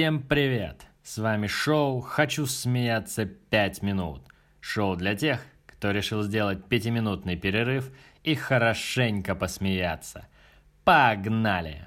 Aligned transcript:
Всем 0.00 0.22
привет! 0.22 0.86
С 1.02 1.18
вами 1.18 1.46
шоу 1.46 2.00
«Хочу 2.00 2.46
смеяться 2.46 3.26
5 3.26 3.82
минут». 3.82 4.22
Шоу 4.58 4.96
для 4.96 5.14
тех, 5.14 5.42
кто 5.66 5.90
решил 5.90 6.22
сделать 6.22 6.64
пятиминутный 6.64 7.36
перерыв 7.36 7.90
и 8.24 8.34
хорошенько 8.34 9.34
посмеяться. 9.34 10.26
Погнали! 10.84 11.84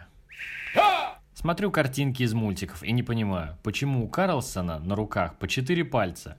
Смотрю 1.33 1.71
картинки 1.71 2.21
из 2.21 2.35
мультиков 2.35 2.83
и 2.83 2.91
не 2.91 3.01
понимаю, 3.01 3.57
почему 3.63 4.05
у 4.05 4.07
Карлсона 4.07 4.77
на 4.77 4.95
руках 4.95 5.35
по 5.39 5.47
четыре 5.47 5.83
пальца. 5.83 6.37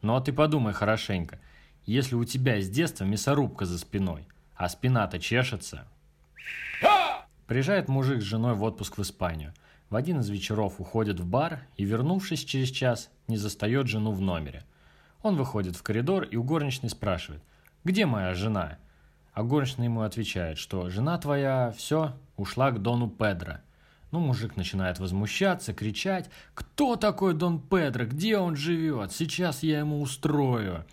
Ну 0.00 0.16
а 0.16 0.22
ты 0.22 0.32
подумай 0.32 0.72
хорошенько, 0.72 1.38
если 1.84 2.14
у 2.14 2.24
тебя 2.24 2.58
с 2.58 2.70
детства 2.70 3.04
мясорубка 3.04 3.66
за 3.66 3.78
спиной, 3.78 4.26
а 4.56 4.66
спина-то 4.70 5.18
чешется. 5.18 5.86
Приезжает 7.46 7.88
мужик 7.88 8.22
с 8.22 8.24
женой 8.24 8.54
в 8.54 8.62
отпуск 8.62 8.96
в 8.96 9.02
Испанию. 9.02 9.52
В 9.92 9.96
один 9.96 10.20
из 10.20 10.30
вечеров 10.30 10.80
уходит 10.80 11.20
в 11.20 11.26
бар 11.26 11.60
и, 11.76 11.84
вернувшись 11.84 12.46
через 12.46 12.70
час, 12.70 13.10
не 13.28 13.36
застает 13.36 13.88
жену 13.88 14.12
в 14.12 14.22
номере. 14.22 14.64
Он 15.22 15.36
выходит 15.36 15.76
в 15.76 15.82
коридор 15.82 16.22
и 16.22 16.34
у 16.36 16.42
горничной 16.42 16.88
спрашивает, 16.88 17.42
«Где 17.84 18.06
моя 18.06 18.32
жена?» 18.32 18.78
А 19.34 19.42
горничная 19.42 19.88
ему 19.88 20.00
отвечает, 20.00 20.56
что 20.56 20.88
«Жена 20.88 21.18
твоя, 21.18 21.74
все, 21.76 22.16
ушла 22.38 22.70
к 22.70 22.80
Дону 22.80 23.10
Педро». 23.10 23.58
Ну, 24.12 24.20
мужик 24.20 24.56
начинает 24.56 24.98
возмущаться, 24.98 25.74
кричать, 25.74 26.30
«Кто 26.54 26.96
такой 26.96 27.34
Дон 27.34 27.60
Педро? 27.60 28.06
Где 28.06 28.38
он 28.38 28.56
живет? 28.56 29.12
Сейчас 29.12 29.62
я 29.62 29.80
ему 29.80 30.00
устрою!» 30.00 30.86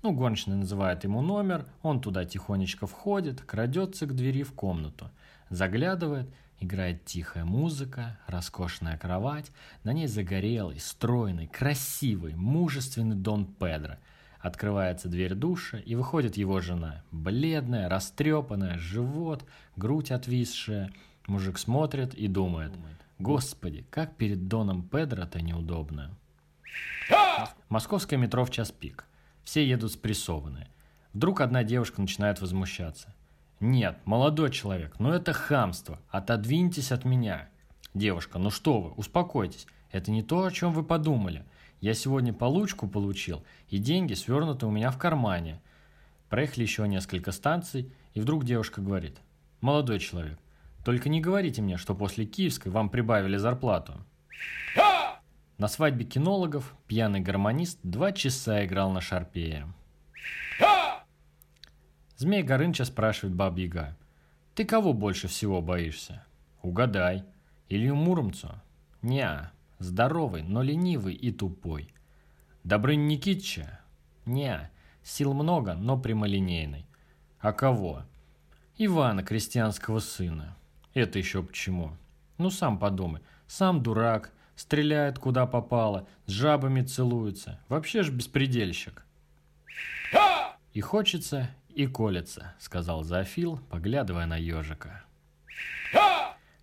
Ну, 0.00 0.12
горничная 0.12 0.56
называет 0.56 1.04
ему 1.04 1.20
номер, 1.20 1.66
он 1.82 2.00
туда 2.00 2.24
тихонечко 2.24 2.86
входит, 2.86 3.42
крадется 3.42 4.06
к 4.06 4.14
двери 4.14 4.42
в 4.42 4.54
комнату, 4.54 5.10
заглядывает– 5.50 6.30
Играет 6.60 7.04
тихая 7.04 7.44
музыка, 7.44 8.18
роскошная 8.26 8.98
кровать, 8.98 9.52
на 9.84 9.92
ней 9.92 10.08
загорелый, 10.08 10.80
стройный, 10.80 11.46
красивый, 11.46 12.34
мужественный 12.34 13.14
Дон 13.14 13.46
Педро. 13.46 13.94
Открывается 14.40 15.08
дверь 15.08 15.34
душа, 15.34 15.78
и 15.78 15.94
выходит 15.94 16.36
его 16.36 16.60
жена. 16.60 17.04
Бледная, 17.12 17.88
растрепанная, 17.88 18.78
живот, 18.78 19.44
грудь 19.76 20.10
отвисшая. 20.10 20.92
Мужик 21.26 21.58
смотрит 21.58 22.14
и 22.14 22.26
думает, 22.26 22.72
«Господи, 23.18 23.86
как 23.90 24.16
перед 24.16 24.48
Доном 24.48 24.82
Педро-то 24.82 25.40
неудобно». 25.40 26.16
Московское 27.68 28.18
метро 28.18 28.44
в 28.44 28.50
час 28.50 28.72
пик. 28.72 29.04
Все 29.44 29.66
едут 29.66 29.92
спрессованные. 29.92 30.68
Вдруг 31.12 31.40
одна 31.40 31.62
девушка 31.62 32.00
начинает 32.00 32.40
возмущаться. 32.40 33.14
«Нет, 33.60 33.98
молодой 34.04 34.50
человек, 34.50 34.96
ну 35.00 35.10
это 35.10 35.32
хамство. 35.32 35.98
Отодвиньтесь 36.10 36.92
от 36.92 37.04
меня». 37.04 37.48
«Девушка, 37.92 38.38
ну 38.38 38.50
что 38.50 38.80
вы, 38.80 38.90
успокойтесь. 38.92 39.66
Это 39.90 40.10
не 40.10 40.22
то, 40.22 40.44
о 40.44 40.52
чем 40.52 40.72
вы 40.72 40.84
подумали. 40.84 41.44
Я 41.80 41.94
сегодня 41.94 42.32
получку 42.32 42.86
получил, 42.86 43.44
и 43.68 43.78
деньги 43.78 44.14
свернуты 44.14 44.66
у 44.66 44.70
меня 44.70 44.90
в 44.90 44.98
кармане». 44.98 45.60
Проехали 46.28 46.62
еще 46.62 46.86
несколько 46.86 47.32
станций, 47.32 47.90
и 48.14 48.20
вдруг 48.20 48.44
девушка 48.44 48.80
говорит. 48.80 49.18
«Молодой 49.60 49.98
человек, 49.98 50.38
только 50.84 51.08
не 51.08 51.20
говорите 51.20 51.60
мне, 51.60 51.78
что 51.78 51.94
после 51.94 52.26
Киевской 52.26 52.68
вам 52.68 52.90
прибавили 52.90 53.36
зарплату». 53.38 53.94
На 55.56 55.66
свадьбе 55.66 56.04
кинологов 56.04 56.76
пьяный 56.86 57.18
гармонист 57.18 57.80
два 57.82 58.12
часа 58.12 58.64
играл 58.64 58.92
на 58.92 59.00
шарпее. 59.00 59.66
Змей 62.18 62.42
Горыныча 62.42 62.84
спрашивает 62.84 63.36
Баба 63.36 63.60
Яга. 63.60 63.96
Ты 64.56 64.64
кого 64.64 64.92
больше 64.92 65.28
всего 65.28 65.62
боишься? 65.62 66.24
Угадай. 66.62 67.24
Илью 67.68 67.94
Муромцу? 67.94 68.60
Неа. 69.02 69.52
Здоровый, 69.78 70.42
но 70.42 70.60
ленивый 70.62 71.14
и 71.14 71.30
тупой. 71.30 71.94
Добрынь 72.64 73.06
Никитича? 73.06 73.78
Неа. 74.26 74.68
Сил 75.04 75.32
много, 75.32 75.74
но 75.74 75.96
прямолинейный. 75.96 76.86
А 77.38 77.52
кого? 77.52 78.02
Ивана, 78.78 79.22
крестьянского 79.22 80.00
сына. 80.00 80.56
Это 80.94 81.20
еще 81.20 81.44
почему? 81.44 81.96
Ну, 82.36 82.50
сам 82.50 82.80
подумай. 82.80 83.22
Сам 83.46 83.80
дурак, 83.80 84.32
стреляет 84.56 85.20
куда 85.20 85.46
попало, 85.46 86.08
с 86.26 86.32
жабами 86.32 86.82
целуется. 86.82 87.60
Вообще 87.68 88.02
ж 88.02 88.10
беспредельщик. 88.10 89.06
И 90.72 90.80
хочется, 90.80 91.48
и 91.78 91.86
колется»,— 91.86 92.54
сказал 92.58 93.04
Зоофил, 93.04 93.60
поглядывая 93.70 94.26
на 94.26 94.36
ежика. 94.36 95.04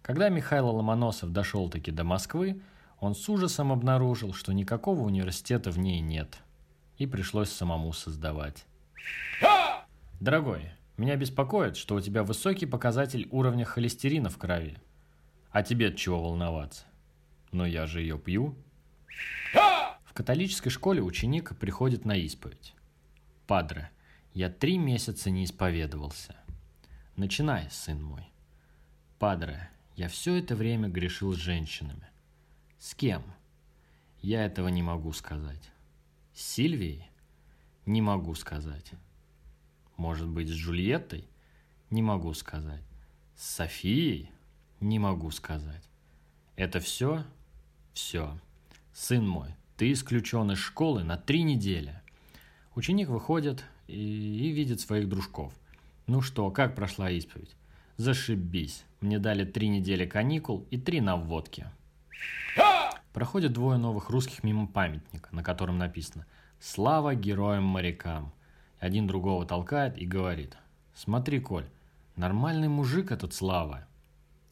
Когда 0.02 0.28
Михаил 0.28 0.68
Ломоносов 0.68 1.32
дошел-таки 1.32 1.90
до 1.90 2.04
Москвы, 2.04 2.62
он 3.00 3.16
с 3.16 3.30
ужасом 3.30 3.72
обнаружил, 3.72 4.34
что 4.34 4.52
никакого 4.52 5.04
университета 5.04 5.72
в 5.72 5.80
ней 5.80 6.02
нет, 6.02 6.40
и 6.98 7.08
пришлось 7.08 7.50
самому 7.50 7.94
создавать. 7.94 8.66
«Дорогой, 10.20 10.72
меня 10.98 11.16
беспокоит, 11.16 11.78
что 11.78 11.96
у 11.96 12.02
тебя 12.02 12.24
высокий 12.24 12.66
показатель 12.66 13.30
уровня 13.32 13.64
холестерина 13.64 14.30
в 14.30 14.38
крови. 14.38 14.78
А 15.50 15.64
тебе 15.64 15.96
чего 15.96 16.22
волноваться? 16.22 16.84
Но 17.54 17.66
я 17.66 17.86
же 17.86 18.02
ее 18.02 18.20
пью». 18.20 18.58
В 20.04 20.14
католической 20.14 20.70
школе 20.70 21.02
ученик 21.02 21.58
приходит 21.58 22.04
на 22.04 22.18
исповедь. 22.18 22.74
«Падре, 23.48 23.92
я 24.36 24.50
три 24.50 24.78
месяца 24.78 25.32
не 25.32 25.46
исповедовался. 25.46 26.36
Начинай, 27.16 27.70
сын 27.72 28.04
мой. 28.04 28.30
Падре, 29.18 29.70
я 29.96 30.10
все 30.10 30.36
это 30.36 30.56
время 30.58 30.90
грешил 30.90 31.34
с 31.34 31.38
женщинами. 31.38 32.10
С 32.78 32.94
кем? 32.94 33.24
Я 34.22 34.46
этого 34.46 34.68
не 34.68 34.84
могу 34.84 35.14
сказать. 35.14 35.72
С 36.34 36.42
Сильвией? 36.42 37.10
Не 37.86 38.02
могу 38.02 38.36
сказать. 38.36 38.92
Может 39.96 40.28
быть, 40.28 40.50
с 40.50 40.54
Джульеттой? 40.54 41.30
Не 41.90 42.02
могу 42.02 42.34
сказать. 42.34 42.84
С 43.38 43.56
Софией? 43.56 44.30
Не 44.82 45.00
могу 45.00 45.32
сказать. 45.32 45.90
Это 46.58 46.82
все? 46.82 47.24
Все. 47.94 48.38
Сын 48.92 49.26
мой, 49.26 49.56
ты 49.78 49.94
исключен 49.94 50.52
из 50.52 50.58
школы 50.58 51.06
на 51.06 51.16
три 51.16 51.44
недели. 51.44 52.02
Ученик 52.76 53.08
выходит, 53.08 53.64
и, 53.88 53.94
и 53.96 54.52
видит 54.52 54.82
своих 54.82 55.08
дружков. 55.08 55.54
Ну 56.08 56.22
что, 56.22 56.52
как 56.52 56.76
прошла 56.76 57.10
исповедь? 57.10 57.56
Зашибись. 57.96 58.84
Мне 59.00 59.18
дали 59.18 59.46
три 59.46 59.70
недели 59.70 60.06
каникул 60.06 60.68
и 60.72 60.78
три 60.78 61.00
наводки. 61.00 61.68
Проходят 63.14 63.54
двое 63.54 63.78
новых 63.78 64.10
русских 64.10 64.44
мимо 64.44 64.68
памятника, 64.68 65.30
на 65.34 65.42
котором 65.42 65.78
написано 65.78 66.26
«Слава 66.60 67.16
героям-морякам». 67.16 68.34
Один 68.80 69.08
другого 69.08 69.46
толкает 69.46 69.98
и 69.98 70.06
говорит 70.06 70.58
«Смотри, 70.94 71.40
Коль, 71.40 71.70
нормальный 72.18 72.68
мужик 72.68 73.12
этот 73.12 73.34
Слава. 73.34 73.88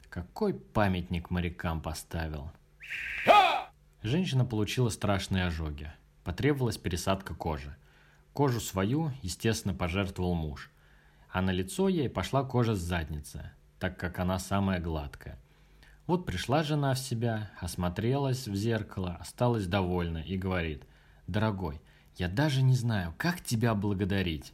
Какой 0.09 0.53
памятник 0.53 1.29
морякам 1.29 1.81
поставил?» 1.81 2.49
Женщина 4.01 4.45
получила 4.45 4.87
страшные 4.87 5.45
ожоги. 5.45 5.91
Потребовалась 6.23 6.77
пересадка 6.77 7.35
кожи. 7.35 7.75
Кожу 8.33 8.59
свою, 8.59 9.11
естественно, 9.21 9.75
пожертвовал 9.75 10.33
муж. 10.33 10.71
А 11.31 11.41
на 11.41 11.51
лицо 11.51 11.87
ей 11.87 12.09
пошла 12.09 12.43
кожа 12.43 12.75
с 12.75 12.79
задницы, 12.79 13.51
так 13.79 13.97
как 13.97 14.19
она 14.19 14.39
самая 14.39 14.79
гладкая. 14.79 15.39
Вот 16.07 16.25
пришла 16.25 16.63
жена 16.63 16.95
в 16.95 16.99
себя, 16.99 17.51
осмотрелась 17.59 18.47
в 18.47 18.55
зеркало, 18.55 19.17
осталась 19.19 19.67
довольна 19.67 20.17
и 20.17 20.37
говорит, 20.37 20.83
«Дорогой, 21.27 21.79
я 22.17 22.27
даже 22.27 22.61
не 22.61 22.75
знаю, 22.75 23.13
как 23.17 23.41
тебя 23.41 23.73
благодарить». 23.73 24.53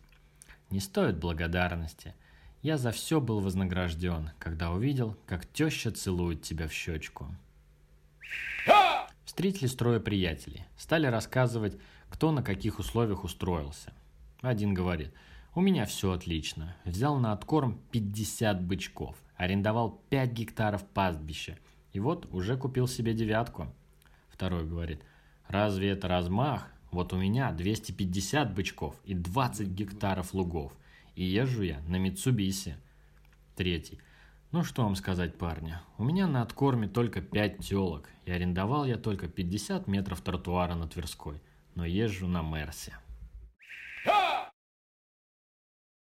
Не 0.70 0.80
стоит 0.80 1.18
благодарности. 1.18 2.14
Я 2.62 2.78
за 2.78 2.92
все 2.92 3.20
был 3.20 3.40
вознагражден, 3.40 4.32
когда 4.38 4.72
увидел, 4.72 5.18
как 5.26 5.48
теща 5.48 5.92
целует 5.92 6.44
тебя 6.44 6.68
в 6.68 6.74
щечку. 6.74 7.28
Встретились 9.40 9.74
трое 9.74 10.02
приятелей. 10.02 10.66
Стали 10.76 11.08
рассказывать, 11.08 11.78
кто 12.10 12.34
на 12.34 12.44
каких 12.44 12.78
условиях 12.78 13.24
устроился. 13.24 13.94
Один 14.42 14.74
говорит, 14.74 15.14
у 15.56 15.62
меня 15.62 15.86
все 15.86 16.12
отлично. 16.12 16.76
Взял 16.84 17.18
на 17.20 17.32
откорм 17.32 17.80
50 17.92 18.62
бычков, 18.62 19.16
арендовал 19.38 20.02
5 20.10 20.34
гектаров 20.34 20.86
пастбища. 20.86 21.58
И 21.94 22.02
вот 22.02 22.28
уже 22.34 22.58
купил 22.58 22.86
себе 22.86 23.14
девятку. 23.14 23.74
Второй 24.28 24.68
говорит, 24.68 25.04
разве 25.48 25.92
это 25.92 26.10
размах? 26.10 26.68
Вот 26.92 27.14
у 27.14 27.18
меня 27.18 27.54
250 27.54 28.54
бычков 28.54 28.98
и 29.06 29.14
20 29.14 29.70
гектаров 29.70 30.34
лугов. 30.34 30.74
И 31.16 31.24
езжу 31.24 31.62
я 31.62 31.80
на 31.88 31.96
Митсубиси. 31.96 32.76
Третий. 33.56 34.00
Ну 34.52 34.64
что 34.64 34.84
вам 34.84 34.96
сказать, 34.96 35.38
парни, 35.38 35.76
у 35.98 36.04
меня 36.04 36.28
на 36.28 36.42
откорме 36.42 36.88
только 36.88 37.22
5 37.22 37.60
телок, 37.60 38.10
и 38.26 38.32
арендовал 38.32 38.86
я 38.86 38.98
только 38.98 39.28
50 39.28 39.88
метров 39.88 40.22
тротуара 40.22 40.74
на 40.74 40.88
Тверской 40.88 41.42
но 41.80 41.86
езжу 41.86 42.28
на 42.28 42.42
Мерсе. 42.42 42.94